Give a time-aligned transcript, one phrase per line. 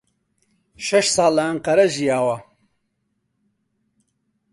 [0.87, 2.37] شەش ساڵ لە ئەنقەرە ژیاوە.